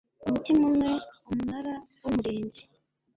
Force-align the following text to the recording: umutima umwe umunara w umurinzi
umutima 0.25 0.61
umwe 0.69 0.91
umunara 1.29 1.73
w 2.01 2.05
umurinzi 2.09 2.61